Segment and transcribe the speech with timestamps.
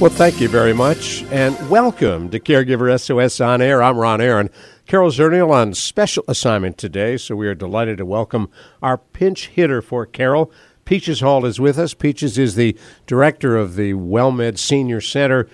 [0.00, 3.82] Well, thank you very much, and welcome to Caregiver SOS On Air.
[3.82, 4.50] I'm Ron Aaron.
[4.86, 8.50] Carol Zernial on special assignment today, so we are delighted to welcome
[8.82, 10.50] our pinch hitter for Carol.
[10.84, 11.94] Peaches Hall is with us.
[11.94, 15.48] Peaches is the director of the WellMed Senior Center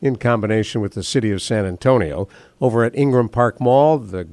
[0.00, 2.28] in combination with the city of San Antonio
[2.60, 3.98] over at Ingram Park Mall.
[3.98, 4.26] The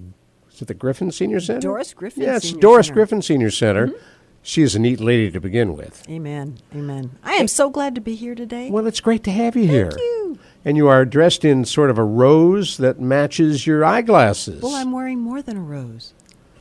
[0.52, 1.61] is it the Griffin Senior Center?
[1.61, 2.23] Doris Griffin.
[2.23, 2.95] Yeah, Senior Doris Center.
[2.95, 3.88] Griffin Senior Center.
[3.88, 4.05] Mm-hmm.
[4.41, 6.03] She is a neat lady to begin with.
[6.09, 6.57] Amen.
[6.73, 7.11] Amen.
[7.23, 8.70] I am so glad to be here today.
[8.71, 9.91] Well, it's great to have you here.
[9.91, 10.39] Thank you.
[10.66, 14.61] And you are dressed in sort of a rose that matches your eyeglasses.
[14.61, 16.13] Well, I'm wearing more than a rose.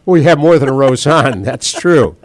[0.04, 1.42] Well, you have more than a rose on.
[1.42, 2.16] That's true.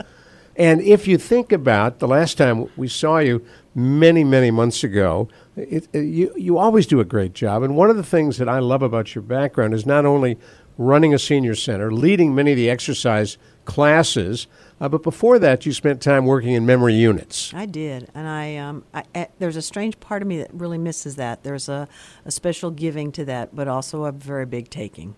[0.55, 5.27] And if you think about the last time we saw you many, many months ago,
[5.55, 7.63] it, it- you, you always do a great job.
[7.63, 10.37] And one of the things that I love about your background is not only
[10.77, 14.47] running a senior center, leading many of the exercise classes,
[14.83, 17.53] uh, but before that, you spent time working in memory units.
[17.53, 20.77] I did, and I, um, I, I there's a strange part of me that really
[20.77, 21.43] misses that.
[21.43, 21.87] There's a,
[22.25, 25.15] a special giving to that, but also a very big taking.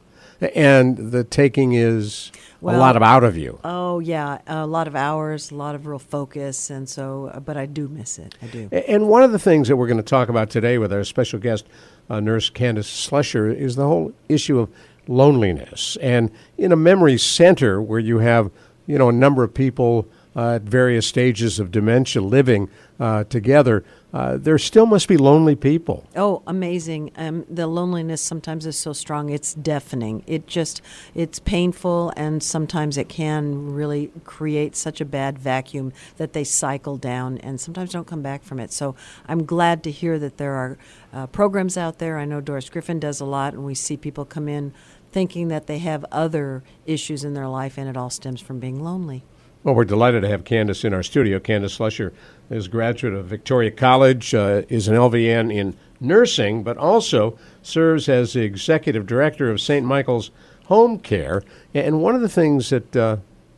[0.54, 3.60] And the taking is a lot of out of you.
[3.64, 7.32] Oh yeah, a lot of hours, a lot of real focus, and so.
[7.34, 8.36] uh, But I do miss it.
[8.42, 8.70] I do.
[8.72, 11.40] And one of the things that we're going to talk about today with our special
[11.40, 11.66] guest,
[12.10, 14.70] uh, Nurse Candace Slusher, is the whole issue of
[15.08, 15.98] loneliness.
[16.02, 18.52] And in a memory center where you have,
[18.86, 22.70] you know, a number of people uh, at various stages of dementia living
[23.00, 26.06] uh, together, uh, there still must be lonely people.
[26.16, 27.12] Oh, amazing!
[27.18, 30.24] Um, the loneliness sometimes is so strong; it's deafening.
[30.28, 30.82] It just,
[31.14, 36.98] it's painful, and sometimes it can really create such a bad vacuum that they cycle
[36.98, 38.72] down and sometimes don't come back from it.
[38.72, 38.96] So
[39.28, 40.78] I'm glad to hear that there are
[41.14, 42.18] uh, programs out there.
[42.18, 44.74] I know Doris Griffin does a lot, and we see people come in
[45.16, 48.84] thinking that they have other issues in their life, and it all stems from being
[48.84, 49.24] lonely.
[49.64, 51.40] Well, we're delighted to have Candace in our studio.
[51.40, 52.12] Candace Slusher
[52.50, 58.10] is a graduate of Victoria College, uh, is an LVN in nursing, but also serves
[58.10, 59.86] as the executive director of St.
[59.86, 60.32] Michael's
[60.66, 61.44] Home Care.
[61.74, 63.16] And one of the things that, uh,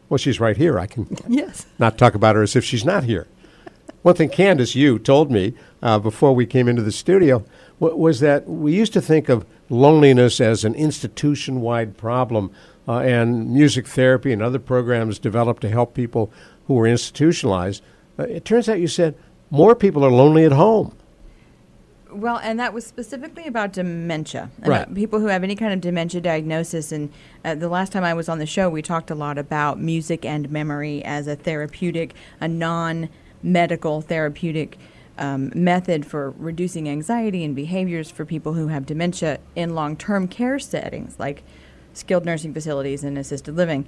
[0.09, 0.77] well, she's right here.
[0.77, 1.65] I can Yes.
[1.79, 3.25] not talk about her as if she's not here.
[4.03, 7.43] One thing Candace, you told me uh, before we came into the studio
[7.79, 12.51] wa- was that we used to think of loneliness as an institution wide problem,
[12.87, 16.31] uh, and music therapy and other programs developed to help people
[16.67, 17.83] who were institutionalized.
[18.17, 19.15] Uh, it turns out you said
[19.49, 20.95] more people are lonely at home.
[22.11, 24.49] Well, and that was specifically about dementia.
[24.57, 24.83] and Right.
[24.83, 26.91] about People who have any kind of dementia diagnosis.
[26.91, 27.11] And
[27.43, 30.25] uh, the last time I was on the show, we talked a lot about music
[30.25, 33.09] and memory as a therapeutic, a non
[33.43, 34.77] medical therapeutic
[35.17, 40.27] um, method for reducing anxiety and behaviors for people who have dementia in long term
[40.27, 41.43] care settings like
[41.93, 43.85] skilled nursing facilities and assisted living.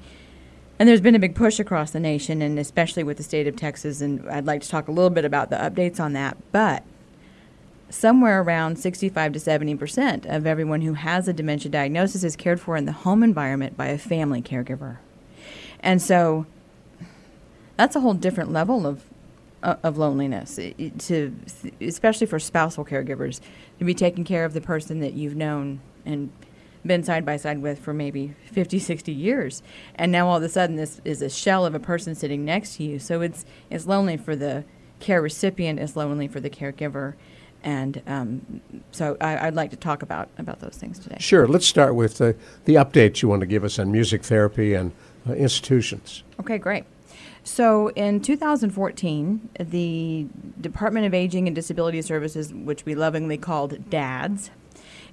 [0.78, 3.56] And there's been a big push across the nation, and especially with the state of
[3.56, 4.00] Texas.
[4.00, 6.38] And I'd like to talk a little bit about the updates on that.
[6.54, 6.84] But
[7.90, 12.62] somewhere around 65 to 70 percent of everyone who has a dementia diagnosis is cared
[12.62, 14.98] for in the home environment by a family caregiver.
[15.82, 16.46] And so
[17.76, 19.04] that's a whole different level of
[19.62, 20.60] of loneliness
[21.00, 21.36] to
[21.82, 23.42] especially for spousal caregivers
[23.78, 26.32] to be taking care of the person that you've known and
[26.86, 29.62] been side by side with for maybe 50 60 years.
[29.96, 32.78] And now all of a sudden this is a shell of a person sitting next
[32.78, 33.00] to you.
[33.00, 34.64] So it's it's lonely for the
[35.00, 37.16] care recipient it's lonely for the caregiver.
[37.62, 41.18] And um, so I, I'd like to talk about about those things today.
[41.20, 44.74] Sure, let's start with the, the updates you want to give us on music therapy
[44.74, 44.94] and
[45.28, 46.24] uh, institutions.
[46.40, 46.86] Okay, great.
[47.44, 50.28] So in 2014, the
[50.60, 54.52] Department of Aging and Disability Services, which we lovingly called DADS,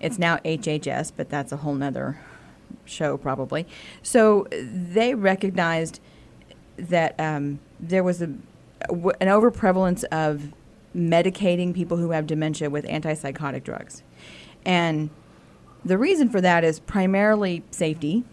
[0.01, 2.19] it's now HHS, but that's a whole nother
[2.85, 3.67] show probably.
[4.03, 6.01] So they recognized
[6.77, 10.53] that um, there was a, an overprevalence of
[10.95, 14.03] medicating people who have dementia with antipsychotic drugs.
[14.65, 15.11] And
[15.85, 18.25] the reason for that is primarily safety,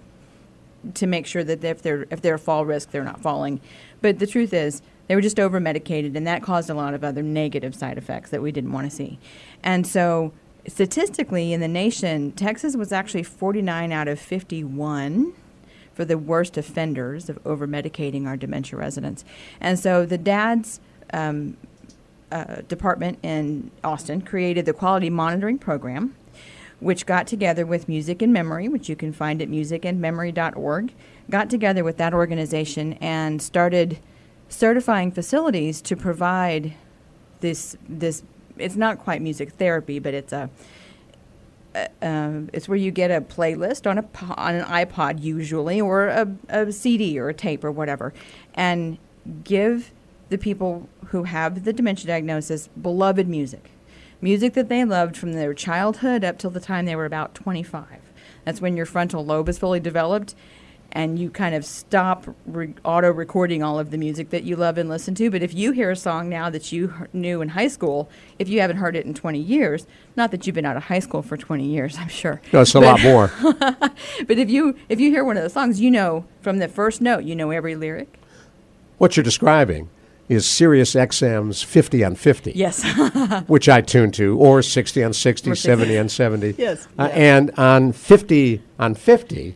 [0.94, 3.62] to make sure that if they're if they're a fall risk, they're not falling.
[4.02, 7.04] But the truth is, they were just over medicated, and that caused a lot of
[7.04, 9.20] other negative side effects that we didn't want to see.
[9.64, 10.34] And so,
[10.68, 15.34] statistically, in the nation, Texas was actually 49 out of 51
[15.94, 19.24] for the worst offenders of over medicating our dementia residents.
[19.60, 20.80] And so, the dads.
[21.14, 21.58] Um,
[22.32, 26.16] uh, department in Austin created the quality monitoring program,
[26.84, 30.94] which got together with Music and Memory, which you can find at musicandmemory.org,
[31.30, 34.00] got together with that organization and started
[34.50, 36.74] certifying facilities to provide
[37.40, 38.24] this this
[38.58, 40.50] it's not quite music therapy, but it's a
[41.76, 44.06] uh, it's where you get a playlist on a
[44.40, 48.14] on an iPod usually, or a, a CD or a tape or whatever,
[48.54, 48.98] and
[49.44, 49.92] give
[50.30, 53.72] the people who have the dementia diagnosis beloved music,
[54.24, 57.86] music that they loved from their childhood up till the time they were about 25.
[58.46, 60.34] That's when your frontal lobe is fully developed,
[60.94, 64.78] and you kind of stop re- auto recording all of the music that you love
[64.78, 65.30] and listen to.
[65.30, 68.10] But if you hear a song now that you knew in high school,
[68.40, 69.86] if you haven't heard it in 20 years,
[70.16, 72.42] not that you've been out of high school for 20 years, I'm sure.
[72.54, 73.32] No, it's a lot more.
[74.28, 77.02] But if you if you hear one of the songs, you know from the first
[77.02, 78.20] note, you know every lyric.
[78.98, 79.90] what you're describing
[80.30, 82.54] is Sirius XM's 50 on 50.
[82.56, 82.84] Yes.
[83.48, 86.56] which I tune to, or 60 on 60, Or 70 on 70.
[86.58, 87.16] Yes, Uh, yeah.
[87.38, 89.56] And on 50 on 50,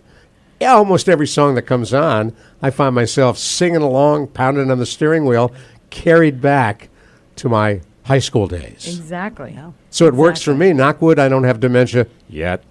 [0.59, 4.85] yeah, almost every song that comes on, I find myself singing along, pounding on the
[4.85, 5.51] steering wheel,
[5.89, 6.89] carried back
[7.37, 8.87] to my high school days.
[8.87, 9.57] exactly.
[9.89, 10.71] So it works for me.
[10.71, 12.63] Knockwood, I don't have dementia yet.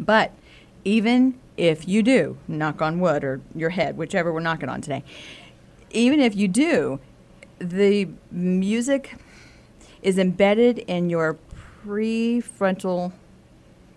[0.00, 0.32] But
[0.84, 5.04] even if you do, knock on wood or your head, whichever we're knocking on today,
[5.90, 6.98] even if you do,
[7.58, 9.16] the music
[10.02, 11.38] is embedded in your
[11.84, 13.12] prefrontal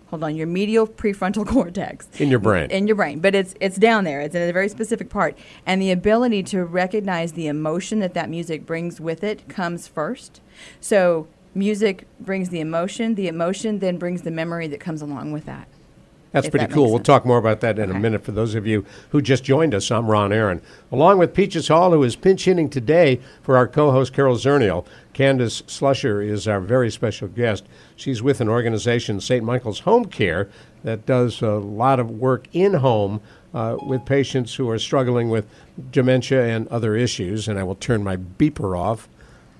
[0.08, 2.08] hold on, your medial prefrontal cortex.
[2.18, 2.70] In your brain.
[2.70, 4.20] In your brain, but it's it's down there.
[4.20, 8.30] It's in a very specific part, and the ability to recognize the emotion that that
[8.30, 10.40] music brings with it comes first.
[10.80, 13.14] So music brings the emotion.
[13.14, 15.68] The emotion then brings the memory that comes along with that.
[16.32, 16.84] That's if pretty that cool.
[16.84, 18.24] makes We'll talk more about that in a minute.
[18.24, 20.60] For those of you who just joined us, I'm Ron Aaron,
[20.92, 24.84] along with Peaches Hall, who is pinch hitting today for our co-host Carol Zernial.
[25.14, 27.64] Candace Slusher is our very special guest.
[27.96, 29.44] She's with an organization, St.
[29.44, 30.48] Michael's Home Care,
[30.84, 33.20] that does a lot of work in home
[33.52, 35.46] uh, with patients who are struggling with
[35.90, 37.48] dementia and other issues.
[37.48, 39.08] And I will turn my beeper off,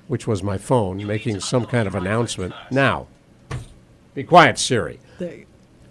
[0.07, 2.55] which was my phone, making some kind of announcement.
[2.71, 3.09] Now,
[4.15, 5.01] be quiet, Siri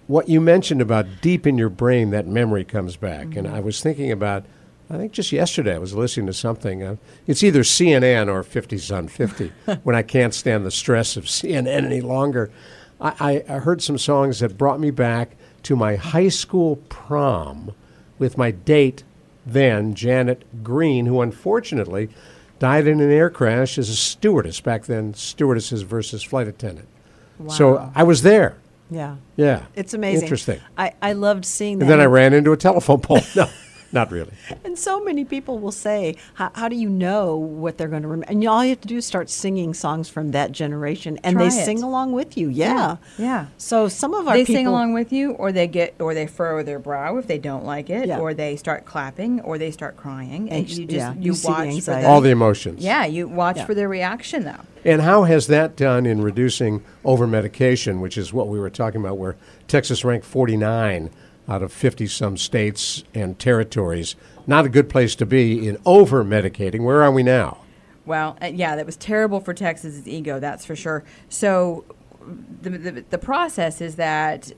[0.07, 3.35] what you mentioned about deep in your brain that memory comes back.
[3.35, 4.45] And i was thinking about
[4.89, 6.95] i think just yesterday i was listening to something uh,
[7.27, 9.51] it's either cnn or 50s on 50
[9.83, 12.49] when i can't stand the stress of cnn any longer.
[12.99, 17.73] I, I, I heard some songs that brought me back to my high school prom
[18.17, 19.03] with my date
[19.45, 22.09] then janet green who unfortunately
[22.59, 26.87] died in an air crash as a stewardess back then stewardesses versus flight attendant.
[27.49, 28.57] So i was there
[28.89, 29.17] Yeah.
[29.35, 29.65] yeah.
[29.75, 30.23] It's amazing.
[30.23, 30.61] Interesting.
[30.77, 31.85] I, I loved seeing that.
[31.85, 33.19] And then I ran into a telephone pole.
[33.35, 33.49] No,
[33.91, 34.31] not really.
[34.63, 38.07] And so many people will say, how, how do you know what they're going to
[38.07, 38.31] remember?
[38.31, 41.49] And all you have to do is start singing songs from that generation, and Try
[41.49, 41.65] they it.
[41.65, 42.49] sing along with you.
[42.49, 42.97] Yeah.
[43.17, 43.47] Yeah.
[43.57, 46.27] So some of our they people, sing along with you, or they get, or they
[46.27, 48.19] furrow their brow if they don't like it, Yeah.
[48.19, 51.33] or they start clapping, or they start crying, and Anx- you just yeah, you, you
[51.33, 52.83] see the watch for All the emotions.
[52.83, 53.65] yeah, you watch Yeah.
[53.65, 54.61] for their reaction though.
[54.85, 59.01] And how has that done in reducing over medication, which is what we were talking
[59.01, 59.35] about, where
[59.67, 61.09] Texas ranked 49
[61.47, 64.15] out of 50 some states and territories?
[64.45, 66.83] Not a good place to be in over medicating.
[66.83, 67.59] Where are we now?
[68.05, 71.03] Well, uh, yeah, that was terrible for Texas's ego, that's for sure.
[71.27, 71.83] So,
[72.61, 74.51] the, the, the process is that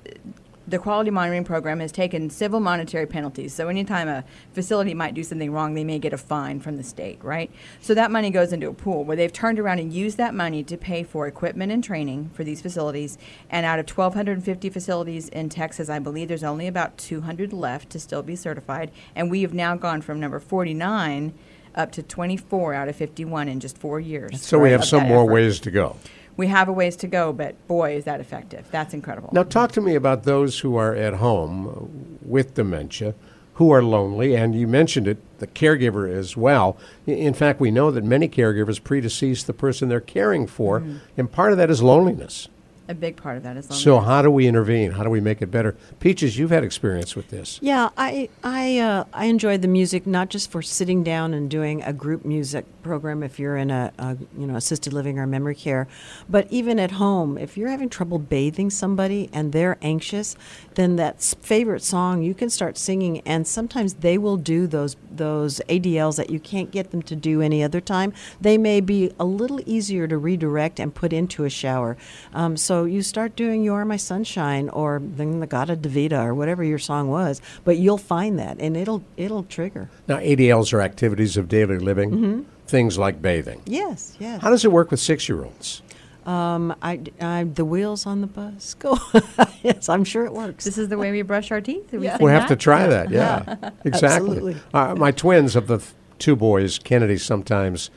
[0.70, 3.54] the quality monitoring program has taken civil monetary penalties.
[3.54, 4.24] So, anytime a
[4.54, 7.52] facility might do something wrong, they may get a fine from the state, right?
[7.82, 10.64] So, that money goes into a pool where they've turned around and used that money
[10.64, 13.18] to pay for equipment and training for these facilities.
[13.50, 18.00] And out of 1,250 facilities in Texas, I believe there's only about 200 left to
[18.00, 18.92] still be certified.
[19.16, 21.34] And we have now gone from number 49
[21.76, 24.42] up to 24 out of 51 in just four years.
[24.42, 25.34] So we have some more effort.
[25.34, 25.96] ways to go.
[26.38, 28.68] We have a ways to go, but boy, is that effective.
[28.72, 29.30] That's incredible.
[29.34, 33.14] Now, talk to me about those who are at home with dementia,
[33.56, 36.78] who are lonely, and you mentioned it, the caregiver as well.
[37.06, 40.98] In fact, we know that many caregivers predecease the person they're caring for, Mm-hmm.
[41.18, 42.48] and part of that is loneliness.
[42.90, 43.84] A big part of that is loneliness.
[43.84, 44.90] So, how do we intervene?
[44.90, 45.76] How do we make it better?
[46.00, 47.60] Peaches, you've had experience with this.
[47.62, 51.84] Yeah, I I uh, I enjoyed the music not just for sitting down and doing
[51.84, 55.54] a group music program if you're in a, a you know assisted living or memory
[55.54, 55.88] care,
[56.28, 60.36] but even at home if you're having trouble bathing somebody and they're anxious,
[60.74, 65.62] then that favorite song you can start singing and sometimes they will do those those
[65.70, 68.14] ADLs that you can't get them to do any other time.
[68.42, 71.96] They may be a little easier to redirect and put into a shower.
[72.34, 76.34] Um, so you start doing "You Are My Sunshine" or "The Gadda Da Vida" or
[76.34, 79.90] whatever your song was, but you'll find that and it'll it'll trigger.
[80.08, 82.42] Now, ADLs are activities of daily living, Mm-hmm.
[82.68, 83.62] things like bathing.
[83.66, 84.42] Yes, yes.
[84.42, 85.82] How does it work with six year olds?
[86.26, 89.00] Um, I, I, the wheels on the bus go.
[89.64, 90.64] yes, I'm sure it works.
[90.64, 91.92] This is the way we brush our teeth.
[91.92, 92.18] We Yeah.
[92.20, 93.10] We'll have to try that.
[93.12, 94.30] Yeah, exactly.
[94.30, 94.58] Absolutely.
[94.72, 97.90] Uh, my twins of the th- two boys, Kennedy sometimes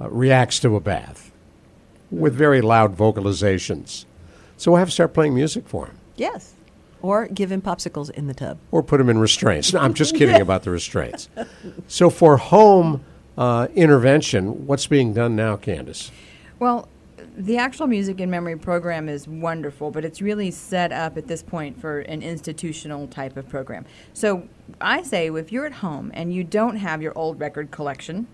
[0.00, 1.32] uh, reacts to a bath
[2.12, 4.04] with very loud vocalizations.
[4.60, 5.98] So we'll have to start playing music for him.
[6.16, 6.52] yes.
[7.02, 8.58] Or give him popsicles in the tub.
[8.70, 9.72] or put him in restraints.
[9.72, 11.30] No, I'm just kidding about the restraints.
[11.88, 13.02] So for home
[13.38, 16.10] uh, intervention, what's being done now, Candace?
[16.58, 16.88] Well,
[17.38, 21.42] the actual music and memory program is wonderful, but it's really set up at this
[21.42, 23.86] point for an institutional type of program.
[24.12, 24.46] So
[24.78, 28.26] I say if you're at home and you don't have your old record collection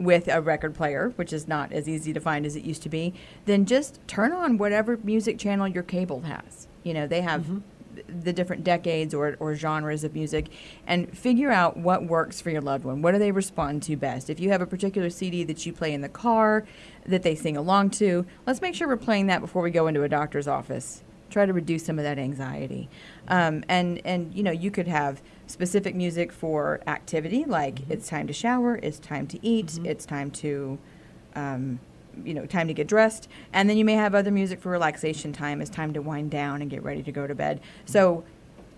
[0.00, 2.88] with a record player, which is not as easy to find as it used to
[2.88, 3.14] be,
[3.44, 6.66] then just turn on whatever music channel your cable has.
[6.82, 7.62] You know, they have
[8.08, 10.46] the different decades or, or genres of music
[10.86, 13.02] and figure out what works for your loved one.
[13.02, 14.30] What do they respond to best?
[14.30, 16.64] If you have a particular CD that you play in the car
[17.06, 20.02] that they sing along to, let's make sure we're playing that before we go into
[20.02, 21.02] a doctor's office.
[21.28, 22.88] Try to reduce some of that anxiety.
[23.28, 27.92] Um, and, and, you know, you could have specific music for activity, like mm-hmm.
[27.92, 29.86] it's time to shower, it's time to eat, mm-hmm.
[29.86, 30.78] it's time to
[31.34, 31.80] um,
[32.24, 33.28] you know, time to get dressed.
[33.52, 35.60] And then you may have other music for relaxation time.
[35.60, 37.58] It's time to wind down and get ready to go to bed.
[37.58, 37.92] Mm-hmm.
[37.92, 38.24] So,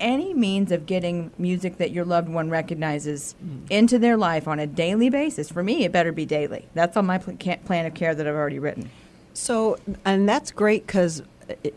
[0.01, 3.37] any means of getting music that your loved one recognizes
[3.71, 6.67] into their life on a daily basis, for me, it better be daily.
[6.75, 8.91] That's on my pl- plan of care that I've already written.
[9.33, 11.23] So, and that's great because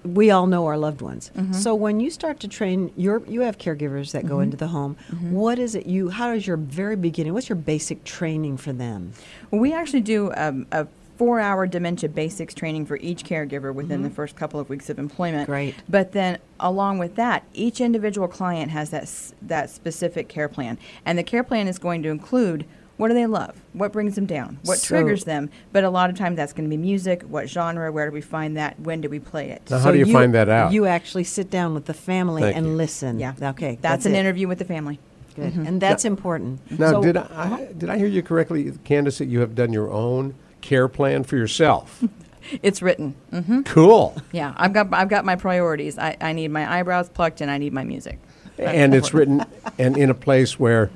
[0.04, 1.32] we all know our loved ones.
[1.36, 1.54] Mm-hmm.
[1.54, 4.44] So when you start to train your, you have caregivers that go mm-hmm.
[4.44, 4.98] into the home.
[5.12, 5.32] Mm-hmm.
[5.32, 6.10] What is it you?
[6.10, 7.34] How is your very beginning?
[7.34, 9.14] What's your basic training for them?
[9.52, 14.04] Well, we actually do um, a four hour dementia basics training for each caregiver within
[14.04, 15.48] the first couple of weeks of employment.
[15.48, 15.76] Great.
[15.88, 20.78] But then, along with that, each individual client has that, s- that specific care plan.
[21.06, 22.66] And the care plan is going to include
[22.98, 23.56] what do they love?
[23.74, 24.60] What brings them down?
[24.64, 25.50] What So- triggers them?
[25.74, 27.24] But a lot of times that's going to be music.
[27.24, 27.92] What genre?
[27.92, 28.80] Where do we find that?
[28.80, 29.70] When do we play it?
[29.70, 30.72] Now, how do you, find that out?
[30.72, 32.74] You actually sit down with the family Thank and you.
[32.74, 33.20] listen.
[33.20, 33.34] Yeah.
[33.42, 33.78] Okay.
[33.82, 34.20] That's, an it.
[34.20, 35.00] interview with the family.
[35.36, 35.52] Good.
[35.52, 35.66] Mm-hmm.
[35.68, 36.66] And that's important.
[36.70, 36.82] Mm-hmm.
[36.82, 37.58] now, So- did uh-huh.
[37.60, 41.24] I, did I hear you correctly, Candace, that you have done your own care plan
[41.24, 42.04] for yourself?
[42.62, 43.16] It's written.
[43.32, 44.16] hmm cool.
[44.32, 45.98] Yeah, I've got I've got my priorities.
[45.98, 48.20] I, I need my eyebrows plucked and I need my music.
[48.58, 49.44] That's and it's written
[49.80, 50.92] and in a place where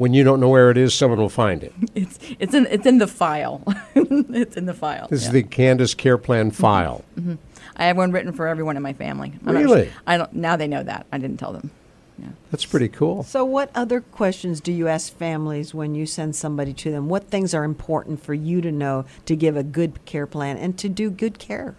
[0.00, 1.74] when you don't know where it is, someone will find it.
[1.94, 3.62] It's it's in it's in the file.
[3.94, 5.06] it's in the file.
[5.08, 5.28] This yeah.
[5.28, 6.62] is the Candace Care Plan mm-hmm.
[6.62, 7.04] file.
[7.18, 7.34] Mm-hmm.
[7.76, 9.32] I have one written for everyone in my family.
[9.44, 9.84] I'm Really?
[9.84, 10.32] sure- I don't.
[10.32, 11.06] Now they know that.
[11.12, 11.70] I didn't tell them.
[12.18, 12.28] Yeah.
[12.50, 13.24] That's pretty cool.
[13.24, 17.08] So, what other questions do you ask families when you send somebody to them?
[17.08, 20.78] What things are important for you to know to give a good care plan and
[20.78, 21.74] to do good care?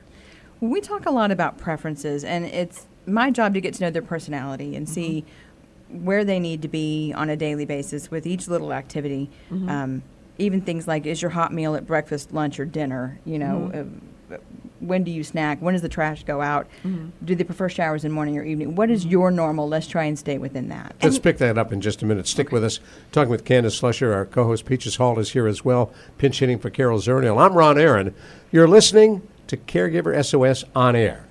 [0.59, 4.01] We talk a lot about preferences, and it's my job to get to know their
[4.01, 5.50] personality and see mm-hmm.
[5.91, 9.29] Where they need to be on a daily basis with each little activity.
[9.51, 10.03] Um,
[10.37, 13.19] even things like is your hot meal at breakfast, lunch, or dinner?
[13.25, 13.71] You know,
[14.31, 14.37] uh,
[14.79, 15.61] when do you snack?
[15.61, 16.67] When does the trash go out?
[17.23, 18.75] Do they prefer showers in morning or evening?
[18.75, 19.67] What is your normal?
[19.67, 20.95] Let's try and stay within that.
[21.03, 22.27] Let's pick that up in just a minute.
[22.27, 22.79] Stick with us.
[23.11, 26.69] Talking with Candace Slusher, our co-host Peaches Hall is here as well, pinch hitting for
[26.69, 27.39] Carol Zernial.
[27.39, 28.15] I'm Ron Aaron.
[28.51, 31.27] You're listening to Caregiver SOS on air.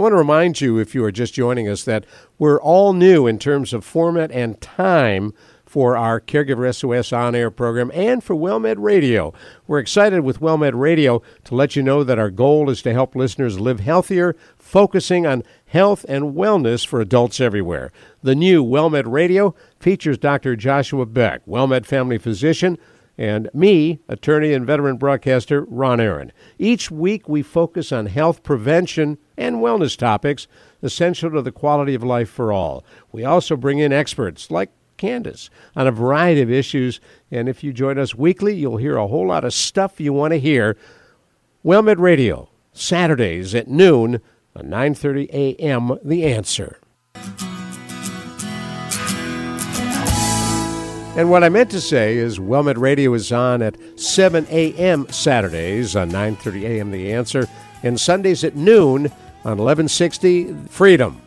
[0.00, 2.06] I want to remind you, if you are just joining us, that
[2.38, 5.34] we're all new in terms of format and time
[5.66, 9.34] for our Caregiver SOS on air program and for WellMed Radio.
[9.66, 13.14] We're excited with WellMed Radio to let you know that our goal is to help
[13.14, 17.92] listeners live healthier, focusing on health and wellness for adults everywhere.
[18.22, 20.56] The new WellMed Radio features Dr.
[20.56, 22.78] Joshua Beck, WellMed family physician,
[23.18, 26.32] and me, attorney and veteran broadcaster Ron Aaron.
[26.58, 30.46] Each week we focus on health prevention and wellness topics
[30.82, 32.84] essential to the quality of life for all.
[33.12, 37.00] We also bring in experts like Candace on a variety of issues,
[37.30, 40.32] and if you join us weekly, you'll hear a whole lot of stuff you want
[40.32, 40.76] to hear.
[41.64, 44.20] WellMed Radio, Saturdays at noon
[44.54, 45.98] on 9:30 a.m.
[46.04, 46.78] The Answer.
[51.16, 55.08] And what I meant to say is WellMed Radio is on at 7 a.m.
[55.10, 56.92] Saturdays on 9:30 a.m.
[56.92, 57.48] The Answer,
[57.82, 59.06] and Sundays at noon
[59.44, 61.20] on 1160 Freedom.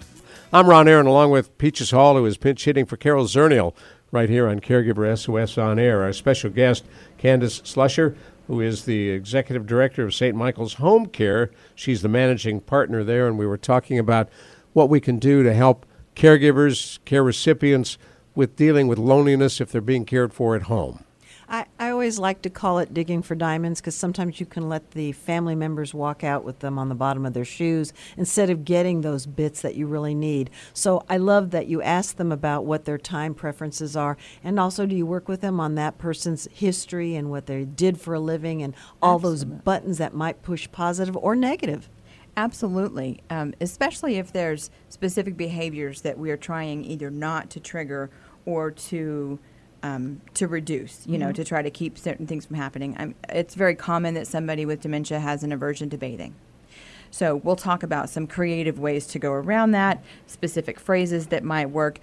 [0.53, 3.75] I'm Ron Aaron, along with Peaches Hall, who is pinch hitting for Carol Zernial,
[4.09, 6.01] right here on Caregiver SOS on Air.
[6.01, 6.85] Our special guest,
[7.17, 8.15] Candace Slusher,
[8.47, 10.35] who is the executive director of St.
[10.35, 11.51] Michael's Home Care.
[11.75, 14.29] She's the managing partner there, and we were talking about
[14.71, 15.85] what we can do to help
[16.15, 17.97] caregivers, care recipients
[18.35, 21.03] with dealing with loneliness if they're being cared for at home.
[21.49, 24.67] I, I always always like to call it digging for diamonds because sometimes you can
[24.67, 28.49] let the family members walk out with them on the bottom of their shoes instead
[28.49, 30.49] of getting those bits that you really need.
[30.73, 34.85] So I love that you ask them about what their time preferences are, and also
[34.85, 38.19] do you work with them on that person's history and what they did for a
[38.19, 41.87] living and all those buttons that might push positive or negative.
[42.35, 48.09] Absolutely, um, especially if there's specific behaviors that we are trying either not to trigger
[48.45, 49.39] or to
[49.81, 51.05] um, to reduce.
[51.05, 52.95] You know, to try to keep certain things from happening.
[52.97, 56.35] I'm, it's very common that somebody with dementia has an aversion to bathing.
[57.11, 61.69] So we'll talk about some creative ways to go around that, specific phrases that might
[61.69, 61.99] work.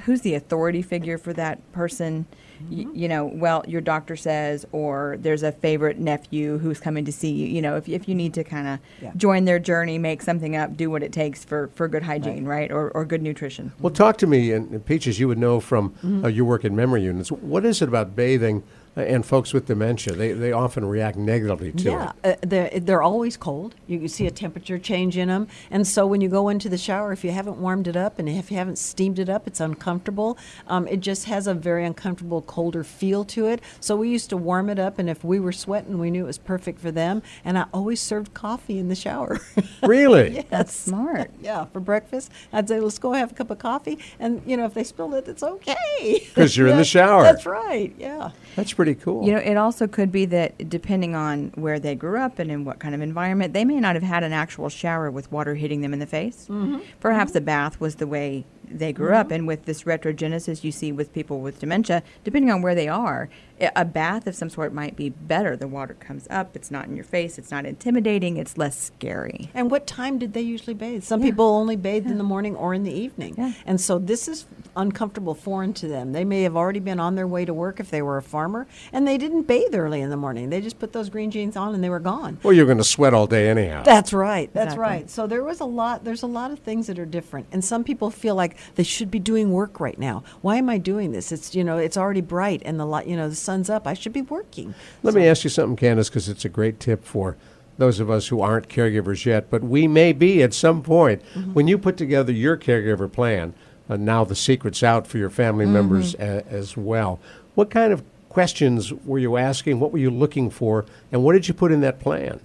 [0.00, 2.26] Who's, who's the authority figure for that person?
[2.70, 7.12] Y- you know, well, your doctor says, or there's a favorite nephew who's coming to
[7.12, 7.46] see you.
[7.46, 9.12] You know, if, if you need to kind of Yeah.
[9.16, 12.70] join their journey, make something up, do what it takes for, for good hygiene, right?
[12.70, 13.72] Or, or good nutrition.
[13.80, 16.76] Well, talk to me, and, and Peaches, you would know from uh, your work in
[16.76, 17.32] memory units.
[17.32, 18.62] What is it about bathing
[18.96, 20.14] and folks with dementia?
[20.14, 22.34] They, they often react negatively to yeah, it.
[22.34, 23.74] uh, they're, they're always cold.
[23.86, 25.48] You, you see a temperature change in them.
[25.70, 28.28] And so when you go into the shower, if you haven't warmed it up and
[28.28, 30.38] if you haven't steamed it up, it's uncomfortable.
[30.66, 33.60] Um, it just has a very uncomfortable, colder feel to it.
[33.80, 36.26] So we used to warm it up, and if we were sweating, we knew it
[36.26, 37.22] was perfect for them.
[37.44, 39.40] And I always served coffee in the shower.
[39.82, 40.44] Really?
[40.50, 41.30] That's smart.
[41.40, 42.30] yeah, for breakfast.
[42.52, 43.98] I'd say, let's go have a cup of coffee.
[44.18, 46.26] And, you know, if they spilled it, it's okay.
[46.28, 47.22] Because you're in the shower.
[47.22, 48.30] That's right, yeah.
[48.56, 49.24] That's pretty cool.
[49.26, 52.64] You know, it also could be that depending on where they grew up and in
[52.64, 55.80] what kind of environment, they may not have had an actual shower with water hitting
[55.80, 56.46] them in the face.
[56.48, 56.78] Mm-hmm.
[57.00, 59.16] Perhaps a bath was the way they grew mm-hmm.
[59.16, 59.30] up.
[59.30, 63.28] And with this retrogenesis you see with people with dementia, depending on where they are,
[63.28, 65.56] i- a bath of some sort might be better.
[65.56, 69.50] The water comes up, it's not in your face, it's not intimidating, it's less scary.
[69.54, 71.02] And what time did they usually bathe?
[71.04, 73.34] Some people only bathed in the morning or in the evening.
[73.36, 73.52] Yeah.
[73.66, 76.12] And so this is uncomfortable foreign to them.
[76.12, 78.66] They may have already been on their way to work if they were a farmer,
[78.92, 80.50] and they didn't bathe early in the morning.
[80.50, 82.38] They just put those green jeans on and they were gone.
[82.42, 83.82] well, you're going to sweat all day anyhow.
[83.82, 84.52] That's right.
[84.54, 84.80] That's Exactly.
[84.82, 85.10] right.
[85.10, 86.04] So there was a lot.
[86.04, 89.10] There's a lot of things that are different, and some people feel like they should
[89.10, 90.22] be doing work right now.
[90.40, 91.32] Why am I doing this?
[91.32, 93.06] It's you know it's already bright and the light.
[93.06, 93.86] You know the sun's up.
[93.86, 94.74] I should be working.
[95.02, 97.36] Let me ask you something, Candace, because it's a great tip for
[97.78, 101.22] those of us who aren't caregivers yet, but we may be at some point.
[101.54, 103.54] When you put together your caregiver plan,
[103.88, 107.18] uh, now the secret's out for your family members a, as well.
[107.54, 109.80] What kind of questions were you asking?
[109.80, 110.84] What were you looking for?
[111.10, 112.40] And what did you put in that plan?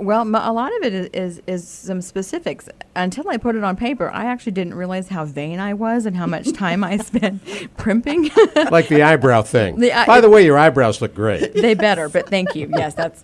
[0.00, 2.68] Well, a lot of it is, is, is some specifics.
[2.96, 6.16] Until I put it on paper, I actually didn't realize how vain I was and
[6.16, 7.42] how much time I spent
[7.76, 8.24] primping.
[8.70, 9.78] like the eyebrow thing.
[9.78, 11.52] The eye- By the way, your eyebrows look great.
[11.52, 12.70] they better, but thank you.
[12.74, 13.22] Yes, that's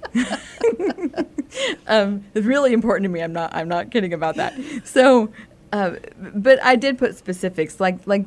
[1.87, 3.23] um, it's really important to me.
[3.23, 4.55] I'm not I'm not kidding about that.
[4.85, 5.33] So,
[5.73, 5.93] uh,
[6.35, 8.25] but I did put specifics like like.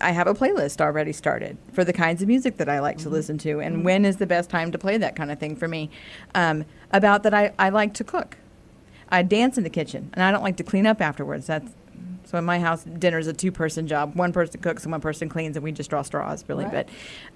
[0.00, 3.08] I have a playlist already started for the kinds of music that I like to
[3.08, 5.68] listen to, and when is the best time to play that kind of thing for
[5.68, 5.90] me.
[6.34, 8.38] Um, about that, I, I like to cook.
[9.08, 11.46] I dance in the kitchen, and I don't like to clean up afterwards.
[11.46, 11.70] That's
[12.24, 14.16] so in my house, dinner is a two-person job.
[14.16, 16.64] One person cooks and one person cleans, and we just draw straws, really.
[16.64, 16.86] Right.
[16.86, 16.88] But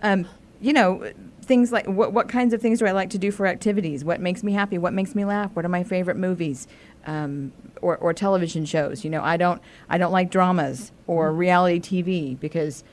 [0.03, 0.26] um,
[0.61, 1.11] you know,
[1.42, 4.05] things like what what kinds of things do I like to do for activities?
[4.05, 4.79] What makes me happy?
[4.79, 5.50] What makes me laugh?
[5.55, 6.66] What are my favorite movies?
[7.07, 9.05] Um, or, or television shows.
[9.05, 12.85] You know, I don't I don't like dramas or reality TV because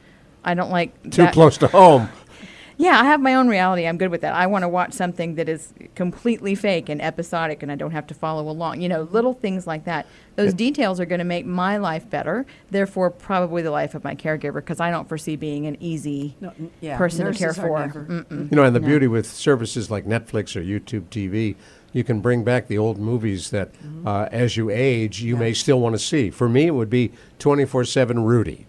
[0.46, 2.08] I don't like Too that- close to home.
[2.78, 3.86] yeah, I have my own reality.
[3.86, 4.34] I'm good with that.
[4.34, 8.08] I want to watch something that is completely fake and episodic and I don't have
[8.08, 8.80] to follow along.
[8.80, 10.06] You know, little things like that.
[10.38, 14.16] Those details are going to make my life better, therefore, probably the life of my
[14.16, 17.80] caregiver because I don't foresee being an easy No, n- yeah, person to care for.
[17.80, 18.88] never- You know, and the No.
[18.88, 21.56] beauty with services like Netflix or YouTube TV,
[21.94, 23.72] you can bring back the old movies that,
[24.06, 26.30] uh, as you age, you may still want to see.
[26.30, 28.66] For me, it would be 24 7 Rudy.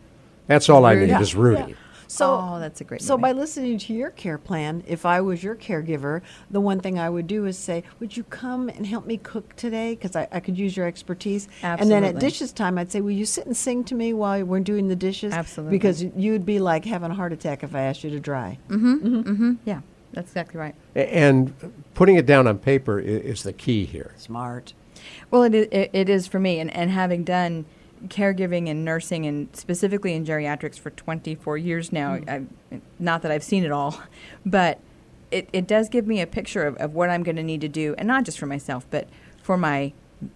[0.47, 1.63] That's all I need Yeah, is Rudy.
[1.71, 1.75] yeah.
[2.11, 3.21] So, Oh, that's a great So movie.
[3.21, 7.11] by listening to your care plan, if I was your caregiver, the one thing I
[7.11, 9.95] would do is say, "Would you come and help me cook today?
[9.95, 11.83] Because I, I could use your expertise." Absolutely.
[11.97, 14.43] And then at dishes time, I'd say, "Will you sit and sing to me while
[14.43, 15.77] we're doing the dishes?" Absolutely.
[15.77, 18.59] Because you'd be like having a heart attack if I asked you to dry.
[18.71, 18.95] Mm-hmm.
[19.25, 19.53] Mm-hmm.
[19.67, 19.81] Yeah,
[20.19, 20.75] that's exactly right.
[20.97, 21.55] And
[21.95, 24.15] putting it down on paper i- is the key here.
[24.17, 24.75] Smart.
[25.31, 27.67] Well, it is, it, it is for me, and, and having done
[28.09, 32.29] caregiving and nursing, and specifically in geriatrics for 24 years now, hmm.
[32.29, 32.43] I,
[32.99, 34.03] not that I've seen it all,
[34.47, 34.81] but
[35.31, 37.69] it, it does give me a picture of, of what I'm going to need to
[37.69, 39.09] do, and not just for myself, but
[39.41, 39.93] for my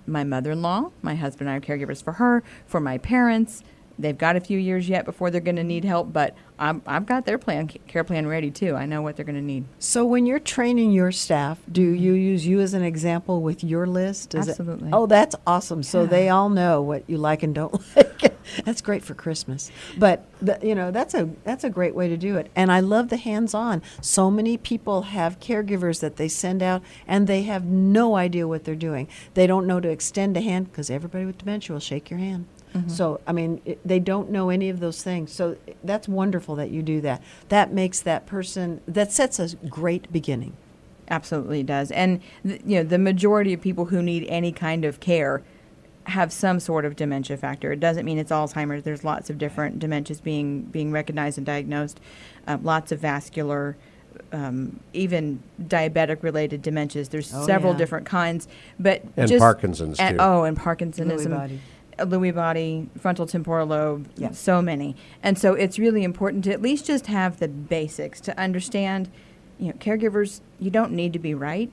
[0.07, 3.64] my mother-in-law, my husband and I are caregivers for her, for my parents,
[3.98, 7.07] They've got a few years yet before they're going to need help, but I'm, I've
[7.07, 8.76] got their plan, care plan ready too.
[8.76, 9.64] I know what they're going to need.
[9.78, 13.87] So when you're training your staff, do you use you as an example with your
[13.87, 14.35] list?
[14.35, 14.90] Is it- Absolutely.
[14.92, 15.83] oh, that's awesome.
[15.83, 18.35] So they all know what you like and don't like.
[18.64, 19.70] that's great for Christmas.
[19.98, 22.50] But the, you know, that's a that's a great way to do it.
[22.55, 23.83] And I love the hands-on.
[24.00, 28.64] So many people have caregivers that they send out and they have no idea what
[28.64, 29.09] they're doing.
[29.35, 32.46] They don't know to extend a hand because everybody with dementia will shake your hand.
[32.87, 35.32] So, I mean, it, they don't know any of those things.
[35.32, 37.22] So, that's wonderful that you do that.
[37.50, 40.56] That makes that person, that sets a great beginning.
[41.11, 41.90] Absolutely does.
[41.90, 45.42] And th- you know, the majority of people who need any kind of care
[46.06, 47.70] have some sort of dementia factor.
[47.72, 48.82] It doesn't mean it's Alzheimer's.
[48.85, 52.00] There's lots of different dementias being being recognized and diagnosed.
[52.48, 53.76] Uh, lots of vascular,
[54.32, 57.11] um, even diabetic related dementias.
[57.11, 57.78] There's Oh, several yeah.
[57.78, 58.48] different kinds,
[58.80, 60.24] but And just, Parkinson's, and- too.
[60.24, 61.58] Oh, and Parkinsonism.
[61.98, 62.31] Lewy body.
[62.33, 64.31] Lewy body, frontal temporal lobe, Yeah.
[64.33, 64.96] so many.
[65.22, 69.09] And so it's really important to at least just have the basics to understand,
[69.59, 71.70] you know, caregivers, you don't need to be right.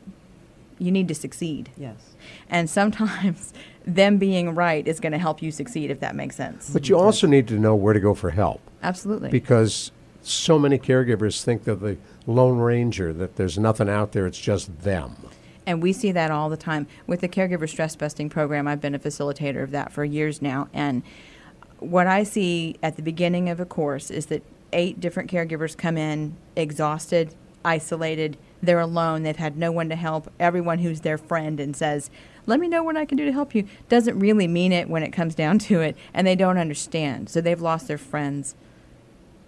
[0.78, 1.70] You need to succeed.
[1.78, 2.16] Yes.
[2.50, 3.54] And sometimes
[3.86, 6.70] them being right is going to help you succeed if that makes sense.
[6.70, 9.30] But you also need to know where to go for help Absolutely.
[9.30, 14.40] because so many caregivers think of the Lone Ranger, that there's nothing out there, it's
[14.40, 15.16] just them.
[15.70, 16.88] And we see that all the time.
[17.06, 20.68] With the Caregiver Stress Busting program, I've been a facilitator of that for years now.
[20.74, 21.04] And
[21.78, 24.42] what I see at the beginning of a course is that
[24.74, 30.32] eight different caregivers come in exhausted, isolated, they're alone, they've had no one to help.
[30.40, 32.10] Everyone who's their friend and says,
[32.48, 35.04] Let me know what I can do to help you, doesn't really mean it when
[35.04, 35.96] it comes down to it.
[36.16, 37.30] And they don't understand.
[37.30, 38.56] So they've lost their friends,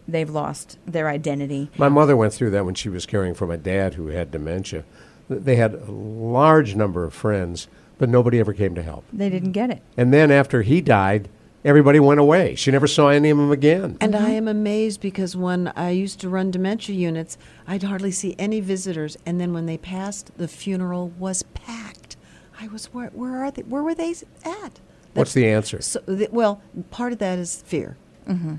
[0.07, 1.71] they've lost their identity.
[1.79, 4.85] My mother went through that when she was caring for my dad who had dementia.
[5.31, 7.67] Th- They had a large number of friends,
[7.97, 9.05] but nobody ever came to help.
[9.13, 9.81] They didn't get it.
[9.95, 11.29] And then after he died,
[11.63, 12.55] everybody went away.
[12.55, 13.97] She never saw any of them again.
[14.01, 14.31] And I uh-huh.
[14.31, 19.17] am amazed because when I used to run dementia units, I'd hardly see any visitors.
[19.25, 22.17] And then when they passed, the funeral was packed.
[22.59, 23.63] I was, where, where are they?
[23.63, 24.79] Where were they at?
[25.13, 25.81] What's the answer?
[25.81, 27.97] So, th- well, part of that is fear.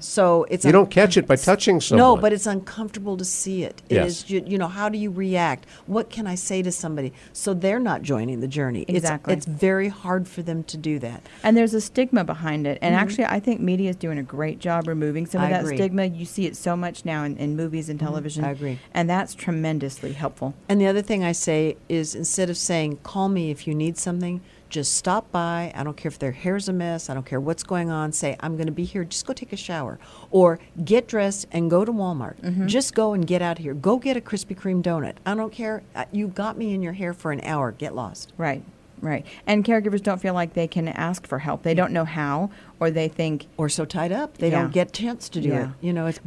[0.00, 1.98] So it's You un- don't catch it by touching someone.
[2.16, 3.80] No, but it's uncomfortable to see it.
[3.88, 4.06] It Yes.
[4.24, 5.66] is, you, you know, how do you react?
[5.86, 7.12] What can I say to somebody?
[7.32, 8.84] So they're not joining the journey.
[8.88, 9.32] Exactly.
[9.34, 11.22] It's, it's very hard for them to do that.
[11.42, 12.78] And there's a stigma behind it.
[12.82, 15.54] And actually, I think media is doing a great job removing some of Mm-hmm.
[15.54, 15.76] I that agree.
[15.76, 16.04] stigma.
[16.06, 18.44] You see it so much now in, in movies and television.
[18.44, 18.78] I agree.
[18.94, 20.54] And that's tremendously helpful.
[20.68, 23.96] And the other thing I say is instead of saying, call me if you need
[23.98, 24.40] something,
[24.72, 25.70] just stop by.
[25.74, 27.10] I don't care if their hair's a mess.
[27.10, 28.10] I don't care what's going on.
[28.12, 29.04] Say, I'm going to be here.
[29.04, 29.98] Just go take a shower.
[30.30, 32.40] Or get dressed and go to Walmart.
[32.40, 32.66] Mm-hmm.
[32.66, 33.74] Just go and get out of here.
[33.74, 35.14] Go get a Krispy Kreme donut.
[35.26, 35.82] I don't care.
[35.94, 37.70] Uh, You've got me in your hair for an hour.
[37.72, 38.32] Get lost.
[38.38, 38.62] Right,
[39.02, 39.26] right.
[39.46, 41.62] And caregivers don't feel like they can ask for help.
[41.62, 44.62] They don't know how, or they think, Or so tied up, they Yeah.
[44.62, 45.64] don't get chance to do Yeah.
[45.64, 45.68] it.
[45.82, 46.20] You know, it's.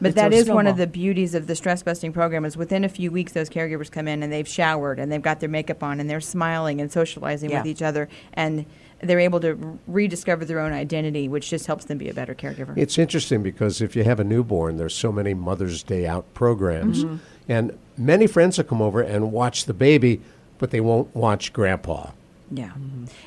[0.00, 2.56] But it's that a is one of the beauties of the stress busting program is
[2.56, 5.48] within a few weeks those caregivers come in and they've showered and they've got their
[5.48, 8.64] makeup on and they're smiling and socializing with each other and
[9.00, 12.76] they're able to rediscover their own identity which just helps them be a better caregiver.
[12.76, 17.04] It's interesting because if you have a newborn, there's so many Mother's Day out programs.
[17.04, 17.16] Mm-hmm.
[17.48, 20.20] And many friends will come over and watch the baby,
[20.58, 22.10] but they won't watch grandpa.
[22.50, 22.72] yeah.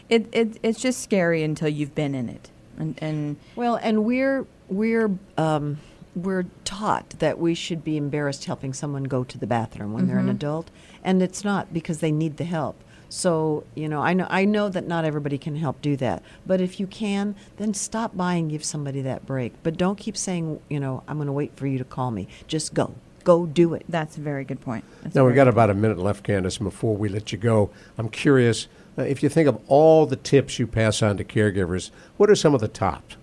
[0.09, 2.49] It, it it's just scary until you've been in it.
[2.77, 5.79] And and Well, and we're we're um,
[6.15, 10.19] we're taught that we should be embarrassed helping someone go to the bathroom when they're
[10.19, 10.69] an adult,
[11.03, 12.83] and it's not because they need the help.
[13.09, 16.61] So you know, I know I know that not everybody can help do that, but
[16.61, 19.53] if you can, then stop by and give somebody that break.
[19.63, 22.27] But don't keep saying, you know, I'm going to wait for you to call me.
[22.47, 22.93] Just go,
[23.23, 23.85] go do it.
[23.89, 24.85] that's a very good point.
[25.01, 27.69] That's Now, we've got about a minute left, Candace, before we let you go.
[27.97, 31.91] I'm curious uh, if you think of all the tips you pass on to caregivers,
[32.17, 33.15] what are some of the tops?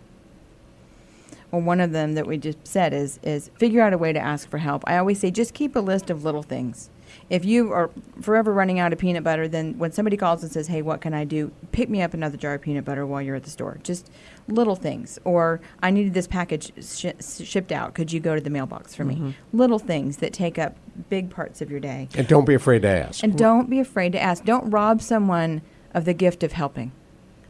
[1.50, 4.18] Well, one of them that we just said is is figure out a way to
[4.18, 4.84] ask for help.
[4.86, 6.90] I always say just keep a list of little things.
[7.30, 10.66] If you are forever running out of peanut butter, then when somebody calls and says,
[10.66, 13.36] "Hey, what can I do?" Pick me up another jar of peanut butter while you're
[13.36, 13.78] at the store.
[13.82, 14.10] Just
[14.46, 15.18] little things.
[15.24, 17.06] Or I needed this package sh-
[17.44, 17.94] shipped out.
[17.94, 19.16] Could you go to the mailbox for me?
[19.16, 19.30] Mm-hmm.
[19.56, 20.76] Little things that take up
[21.08, 22.08] big parts of your day.
[22.14, 23.22] And don't be afraid to ask.
[23.22, 24.44] And don't be afraid to ask.
[24.44, 25.62] Don't rob someone
[25.94, 26.92] of the gift of helping.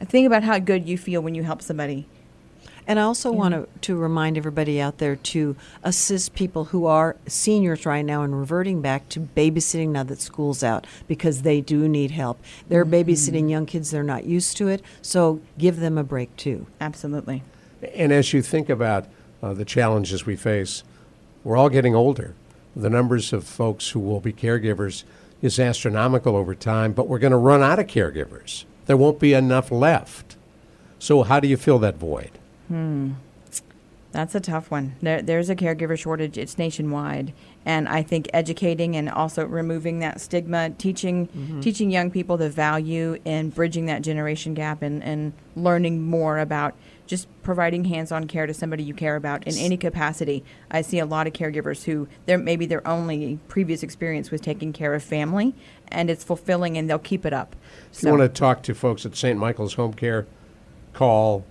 [0.00, 2.06] Think about how good you feel when you help somebody.
[2.88, 7.16] And I also want to, to remind everybody out there to assist people who are
[7.26, 11.86] seniors right now and reverting back to babysitting now that school's out because they do
[11.86, 12.40] need help.
[12.70, 16.66] They're babysitting young kids, they're not used to it, so give them a break too.
[16.80, 17.42] Absolutely.
[17.94, 19.04] And as you think about
[19.42, 20.82] uh, the challenges we face,
[21.44, 22.34] we're all getting older.
[22.74, 25.04] The numbers of folks who will be caregivers
[25.42, 28.64] is astronomical over time, but we're going to run out of caregivers.
[28.86, 30.36] There won't be enough left.
[30.98, 32.30] So, how do you fill that void?
[32.68, 33.12] Hmm.
[34.10, 34.96] That's a tough one.
[35.02, 36.38] There, there's a caregiver shortage.
[36.38, 37.34] It's nationwide,
[37.66, 41.60] and I think educating and also removing that stigma, teaching mm-hmm.
[41.60, 46.74] teaching young people the value in bridging that generation gap, and, and learning more about
[47.06, 50.42] just providing hands-on care to somebody you care about in any capacity.
[50.70, 54.72] I see a lot of caregivers who their maybe their only previous experience was taking
[54.72, 55.54] care of family,
[55.88, 57.54] and it's fulfilling, and they'll keep it up.
[57.92, 59.38] If you want to talk to folks at St.
[59.38, 60.26] Michael's Home Care,
[60.94, 61.44] call,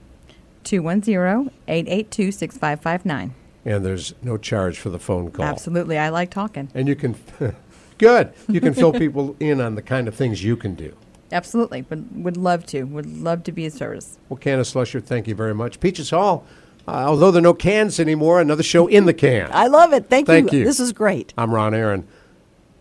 [0.68, 3.32] 210-882-6559.
[3.66, 5.46] and there's no charge for the phone call.
[5.46, 5.98] Absolutely.
[5.98, 6.70] I like talking.
[6.74, 7.16] And you can,
[7.98, 10.96] good, you can fill people in on the kind of things you can do.
[11.32, 11.86] Absolutely.
[11.90, 12.84] Would, would love to.
[12.84, 14.18] Would love to be a service.
[14.30, 15.82] Well, Candace Slusher, thank you very much.
[15.82, 16.46] Peaches Hall,
[16.88, 19.50] uh, although there are no cans anymore, another show in the can.
[19.52, 20.10] I love it.
[20.10, 20.64] Thank, Thank you.
[20.64, 21.34] This is great.
[21.38, 22.08] I'm Ron Aaron.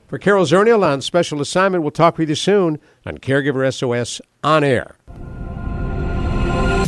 [0.07, 4.63] For Carol Zernial on special assignment, we'll talk with you soon on Caregiver SOS on
[4.63, 4.95] air.